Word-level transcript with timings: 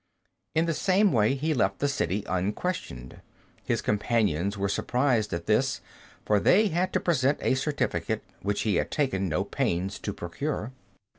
In 0.55 0.65
the 0.65 0.73
same 0.73 1.11
way 1.11 1.35
he 1.35 1.53
left 1.53 1.77
the 1.77 1.87
city 1.87 2.23
unquestioned. 2.27 3.21
His 3.63 3.83
companions 3.83 4.57
were 4.57 4.67
surprised 4.67 5.31
at 5.31 5.45
this, 5.45 5.79
for 6.25 6.39
they 6.39 6.69
had 6.69 6.91
to 6.93 6.99
present 6.99 7.37
a 7.43 7.53
certificate, 7.53 8.23
which 8.41 8.61
he 8.61 8.77
had 8.77 8.89
taken 8.89 9.29
no 9.29 9.43
pains 9.43 9.99
to 9.99 10.11
procure. 10.11 10.71